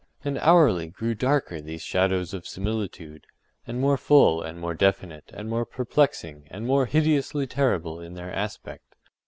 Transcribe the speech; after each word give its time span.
And 0.25 0.39
hourly 0.39 0.87
grew 0.87 1.13
darker 1.13 1.61
these 1.61 1.83
shadows 1.83 2.33
of 2.33 2.47
similitude, 2.47 3.27
and 3.67 3.79
more 3.79 3.97
full, 3.97 4.41
and 4.41 4.59
more 4.59 4.73
definite, 4.73 5.29
and 5.31 5.47
more 5.47 5.63
perplexing, 5.63 6.47
and 6.49 6.65
more 6.65 6.87
hideously 6.87 7.45
terrible 7.45 7.99
in 8.01 8.15
their 8.15 8.33
aspect. 8.33 8.95